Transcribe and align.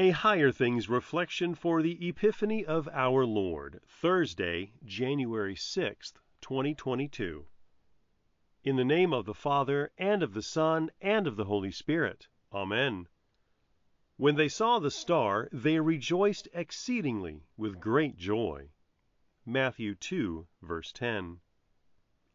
A 0.00 0.10
Higher 0.10 0.52
Things 0.52 0.88
reflection 0.88 1.56
for 1.56 1.82
the 1.82 2.08
Epiphany 2.08 2.64
of 2.64 2.88
our 2.92 3.26
Lord, 3.26 3.80
Thursday, 3.84 4.70
January 4.84 5.56
6, 5.56 6.12
2022. 6.40 7.44
In 8.62 8.76
the 8.76 8.84
name 8.84 9.12
of 9.12 9.26
the 9.26 9.34
Father, 9.34 9.90
and 9.98 10.22
of 10.22 10.34
the 10.34 10.42
Son, 10.42 10.92
and 11.00 11.26
of 11.26 11.34
the 11.34 11.46
Holy 11.46 11.72
Spirit. 11.72 12.28
Amen. 12.52 13.08
When 14.16 14.36
they 14.36 14.46
saw 14.46 14.78
the 14.78 14.92
star, 14.92 15.48
they 15.50 15.80
rejoiced 15.80 16.46
exceedingly 16.54 17.42
with 17.56 17.80
great 17.80 18.16
joy. 18.16 18.70
Matthew 19.44 19.96
2, 19.96 20.46
verse 20.62 20.92
10. 20.92 21.40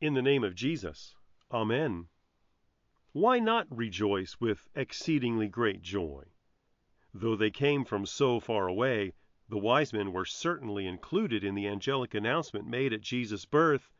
In 0.01 0.15
the 0.15 0.21
name 0.21 0.43
of 0.43 0.53
Jesus. 0.53 1.15
Amen. 1.49 2.09
Why 3.13 3.39
not 3.39 3.67
rejoice 3.69 4.41
with 4.41 4.67
exceedingly 4.75 5.47
great 5.47 5.81
joy? 5.81 6.25
Though 7.15 7.35
they 7.35 7.51
came 7.51 7.85
from 7.85 8.07
so 8.07 8.39
far 8.39 8.67
away, 8.67 9.13
the 9.47 9.59
wise 9.59 9.93
men 9.93 10.11
were 10.13 10.25
certainly 10.25 10.87
included 10.87 11.43
in 11.43 11.53
the 11.53 11.67
angelic 11.67 12.15
announcement 12.15 12.65
made 12.65 12.91
at 12.91 13.01
Jesus' 13.01 13.45
birth. 13.45 13.91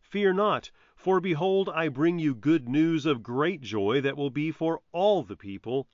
Fear 0.00 0.32
not, 0.32 0.70
for 0.96 1.20
behold, 1.20 1.68
I 1.68 1.88
bring 1.88 2.18
you 2.18 2.34
good 2.34 2.66
news 2.66 3.04
of 3.04 3.22
great 3.22 3.60
joy 3.60 4.00
that 4.00 4.16
will 4.16 4.30
be 4.30 4.50
for 4.50 4.80
all 4.92 5.22
the 5.22 5.36
people. 5.36 5.90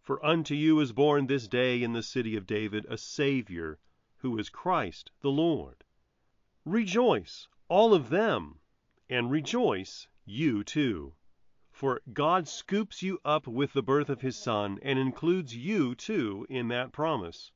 For 0.00 0.24
unto 0.24 0.54
you 0.54 0.80
is 0.80 0.92
born 0.92 1.26
this 1.26 1.46
day 1.46 1.82
in 1.82 1.92
the 1.92 2.02
city 2.02 2.36
of 2.36 2.46
David 2.46 2.86
a 2.88 2.96
Savior, 2.96 3.78
who 4.16 4.38
is 4.38 4.48
Christ 4.48 5.10
the 5.20 5.30
Lord. 5.30 5.84
Rejoice, 6.64 7.48
all 7.68 7.92
of 7.92 8.08
them, 8.08 8.60
and 9.10 9.30
rejoice, 9.30 10.08
you 10.24 10.64
too. 10.64 11.14
For 11.76 12.00
God 12.12 12.46
scoops 12.46 13.02
you 13.02 13.20
up 13.24 13.48
with 13.48 13.72
the 13.72 13.82
birth 13.82 14.08
of 14.08 14.20
his 14.20 14.36
Son 14.36 14.78
and 14.80 14.96
includes 14.96 15.56
you, 15.56 15.96
too, 15.96 16.46
in 16.48 16.68
that 16.68 16.92
promise. 16.92 17.50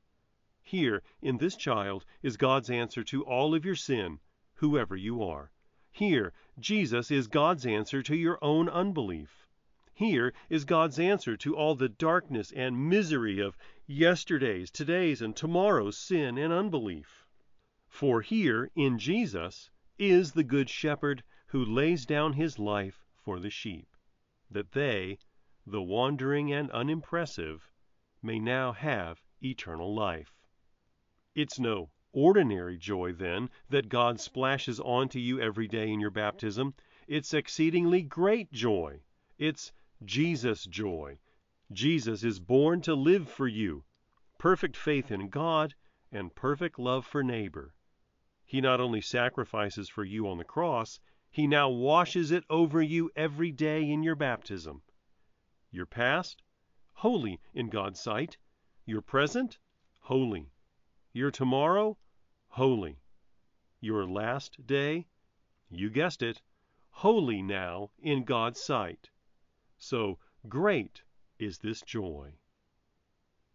Here, 0.60 1.04
in 1.22 1.38
this 1.38 1.54
child, 1.54 2.04
is 2.20 2.36
God's 2.36 2.68
answer 2.68 3.04
to 3.04 3.24
all 3.24 3.54
of 3.54 3.64
your 3.64 3.76
sin, 3.76 4.18
whoever 4.54 4.96
you 4.96 5.22
are. 5.22 5.52
Here, 5.92 6.32
Jesus 6.58 7.12
is 7.12 7.28
God's 7.28 7.64
answer 7.64 8.02
to 8.02 8.16
your 8.16 8.38
own 8.42 8.68
unbelief. 8.68 9.46
Here 9.94 10.34
is 10.50 10.64
God's 10.64 10.98
answer 10.98 11.36
to 11.36 11.56
all 11.56 11.76
the 11.76 11.88
darkness 11.88 12.50
and 12.50 12.88
misery 12.88 13.38
of 13.38 13.56
yesterday's, 13.86 14.72
today's, 14.72 15.22
and 15.22 15.36
tomorrow's 15.36 15.96
sin 15.96 16.36
and 16.36 16.52
unbelief. 16.52 17.24
For 17.88 18.20
here, 18.20 18.72
in 18.74 18.98
Jesus, 18.98 19.70
is 19.96 20.32
the 20.32 20.44
Good 20.44 20.68
Shepherd 20.68 21.22
who 21.46 21.64
lays 21.64 22.04
down 22.04 22.32
his 22.32 22.58
life 22.58 23.04
for 23.22 23.38
the 23.38 23.48
sheep 23.48 23.86
that 24.50 24.72
they, 24.72 25.18
the 25.66 25.82
wandering 25.82 26.52
and 26.52 26.70
unimpressive, 26.70 27.70
may 28.22 28.38
now 28.38 28.72
have 28.72 29.22
eternal 29.42 29.94
life. 29.94 30.34
It's 31.34 31.58
no 31.58 31.90
ordinary 32.12 32.78
joy, 32.78 33.12
then, 33.12 33.50
that 33.68 33.88
God 33.88 34.18
splashes 34.18 34.80
onto 34.80 35.18
you 35.18 35.40
every 35.40 35.68
day 35.68 35.92
in 35.92 36.00
your 36.00 36.10
baptism. 36.10 36.74
It's 37.06 37.34
exceedingly 37.34 38.02
great 38.02 38.50
joy. 38.50 39.02
It's 39.38 39.72
Jesus 40.04 40.64
joy. 40.64 41.18
Jesus 41.70 42.24
is 42.24 42.40
born 42.40 42.80
to 42.82 42.94
live 42.94 43.28
for 43.28 43.46
you. 43.46 43.84
Perfect 44.38 44.76
faith 44.76 45.10
in 45.10 45.28
God 45.28 45.74
and 46.10 46.34
perfect 46.34 46.78
love 46.78 47.04
for 47.04 47.22
neighbor. 47.22 47.74
He 48.46 48.62
not 48.62 48.80
only 48.80 49.02
sacrifices 49.02 49.90
for 49.90 50.04
you 50.04 50.26
on 50.28 50.38
the 50.38 50.44
cross, 50.44 50.98
he 51.30 51.46
now 51.46 51.68
washes 51.68 52.30
it 52.30 52.44
over 52.48 52.80
you 52.80 53.10
every 53.14 53.52
day 53.52 53.90
in 53.90 54.02
your 54.02 54.14
baptism. 54.14 54.82
Your 55.70 55.86
past? 55.86 56.42
Holy 56.94 57.40
in 57.52 57.68
God's 57.68 58.00
sight. 58.00 58.38
Your 58.86 59.02
present? 59.02 59.58
Holy. 60.00 60.50
Your 61.12 61.30
tomorrow? 61.30 61.98
Holy. 62.48 62.98
Your 63.80 64.06
last 64.06 64.66
day? 64.66 65.06
You 65.70 65.90
guessed 65.90 66.22
it. 66.22 66.40
Holy 66.90 67.42
now 67.42 67.90
in 67.98 68.24
God's 68.24 68.60
sight. 68.60 69.10
So 69.76 70.18
great 70.48 71.02
is 71.38 71.58
this 71.58 71.82
joy. 71.82 72.32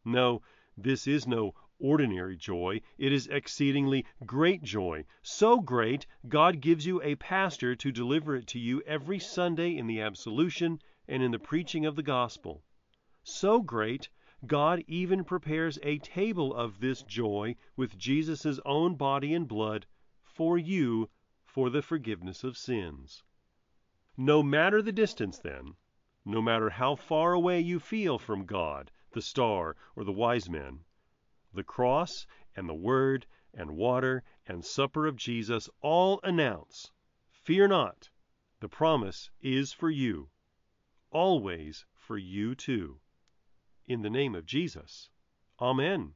No, 0.06 0.42
this 0.78 1.08
is 1.08 1.28
no 1.28 1.56
ordinary 1.84 2.38
joy, 2.38 2.80
it 2.98 3.12
is 3.12 3.28
exceedingly 3.28 4.06
great 4.26 4.64
joy. 4.64 5.04
So 5.22 5.60
great, 5.60 6.08
God 6.30 6.62
gives 6.62 6.86
you 6.86 7.02
a 7.02 7.16
pastor 7.16 7.76
to 7.76 7.92
deliver 7.92 8.38
it 8.38 8.48
to 8.48 8.60
you 8.60 8.82
every 8.88 9.20
Sunday 9.20 9.76
in 9.76 9.86
the 9.86 10.00
absolution 10.00 10.80
and 11.10 11.22
in 11.22 11.32
the 11.32 11.40
preaching 11.40 11.86
of 11.86 11.98
the 11.98 12.02
gospel. 12.02 12.64
So 13.24 13.60
great, 13.60 14.08
God 14.48 14.84
even 14.88 15.26
prepares 15.26 15.78
a 15.84 15.98
table 16.00 16.54
of 16.54 16.80
this 16.80 17.04
joy 17.04 17.56
with 17.76 17.98
Jesus' 17.98 18.60
own 18.66 18.96
body 18.96 19.34
and 19.34 19.48
blood 19.48 19.86
for 20.24 20.58
you 20.58 21.10
for 21.46 21.70
the 21.70 21.82
forgiveness 21.82 22.44
of 22.44 22.58
sins. 22.58 23.24
No 24.18 24.42
matter 24.42 24.82
the 24.82 24.92
distance, 24.92 25.38
then, 25.40 25.76
no 26.24 26.42
matter 26.42 26.70
how 26.70 26.96
far 26.96 27.34
away 27.34 27.60
you 27.60 27.80
feel 27.80 28.18
from 28.18 28.46
God, 28.46 28.90
the 29.12 29.22
star, 29.22 29.76
or 29.96 30.04
the 30.04 30.12
wise 30.12 30.50
men, 30.50 30.80
the 31.54 31.64
cross 31.64 32.26
and 32.56 32.68
the 32.68 32.74
word 32.74 33.26
and 33.54 33.78
water 33.78 34.24
and 34.48 34.66
supper 34.66 35.06
of 35.06 35.16
Jesus 35.16 35.70
all 35.82 36.20
announce, 36.24 36.92
Fear 37.32 37.68
not, 37.68 38.10
the 38.60 38.70
promise 38.70 39.30
is 39.40 39.72
for 39.72 39.90
you, 39.90 40.30
always 41.12 41.86
for 41.94 42.18
you 42.18 42.56
too. 42.56 43.00
In 43.88 44.02
the 44.02 44.10
name 44.10 44.34
of 44.34 44.46
Jesus. 44.46 45.10
Amen. 45.60 46.16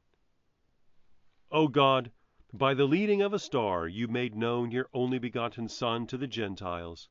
O 1.50 1.68
God, 1.68 2.10
by 2.52 2.74
the 2.74 2.86
leading 2.86 3.22
of 3.22 3.32
a 3.32 3.38
star 3.38 3.86
you 3.86 4.08
made 4.08 4.34
known 4.34 4.70
your 4.70 4.88
only 4.92 5.18
begotten 5.18 5.68
Son 5.68 6.06
to 6.08 6.16
the 6.16 6.26
Gentiles. 6.26 7.08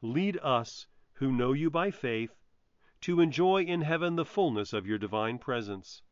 Lead 0.00 0.38
us, 0.38 0.86
who 1.14 1.30
know 1.30 1.52
you 1.52 1.70
by 1.70 1.90
faith, 1.90 2.34
to 3.02 3.20
enjoy 3.20 3.64
in 3.64 3.82
heaven 3.82 4.16
the 4.16 4.24
fullness 4.24 4.72
of 4.72 4.86
your 4.86 4.98
divine 4.98 5.38
presence 5.38 6.02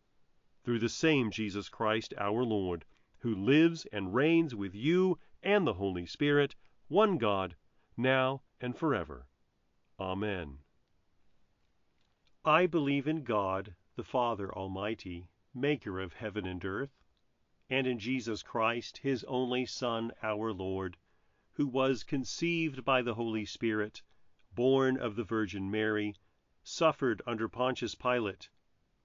through 0.68 0.78
the 0.78 0.86
same 0.90 1.30
Jesus 1.30 1.70
Christ 1.70 2.12
our 2.18 2.44
Lord, 2.44 2.84
who 3.20 3.34
lives 3.34 3.86
and 3.86 4.12
reigns 4.12 4.54
with 4.54 4.74
you 4.74 5.18
and 5.42 5.66
the 5.66 5.72
Holy 5.72 6.04
Spirit, 6.04 6.54
one 6.88 7.16
God, 7.16 7.56
now 7.96 8.42
and 8.60 8.76
forever. 8.76 9.26
Amen. 9.98 10.58
I 12.44 12.66
believe 12.66 13.08
in 13.08 13.24
God, 13.24 13.76
the 13.96 14.04
Father 14.04 14.54
Almighty, 14.54 15.30
maker 15.54 16.00
of 16.00 16.12
heaven 16.12 16.44
and 16.44 16.62
earth, 16.62 17.00
and 17.70 17.86
in 17.86 17.98
Jesus 17.98 18.42
Christ, 18.42 18.98
his 18.98 19.24
only 19.24 19.64
Son, 19.64 20.12
our 20.22 20.52
Lord, 20.52 20.98
who 21.52 21.66
was 21.66 22.04
conceived 22.04 22.84
by 22.84 23.00
the 23.00 23.14
Holy 23.14 23.46
Spirit, 23.46 24.02
born 24.54 24.98
of 24.98 25.16
the 25.16 25.24
Virgin 25.24 25.70
Mary, 25.70 26.14
suffered 26.62 27.22
under 27.26 27.48
Pontius 27.48 27.94
Pilate 27.94 28.50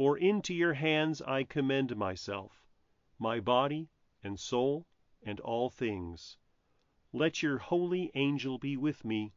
For 0.00 0.16
into 0.16 0.54
your 0.54 0.72
hands 0.72 1.20
I 1.20 1.44
commend 1.44 1.94
myself, 1.94 2.64
my 3.18 3.38
body 3.38 3.90
and 4.24 4.40
soul, 4.40 4.86
and 5.22 5.38
all 5.40 5.68
things. 5.68 6.38
Let 7.12 7.42
your 7.42 7.58
holy 7.58 8.10
angel 8.14 8.56
be 8.56 8.78
with 8.78 9.04
me, 9.04 9.34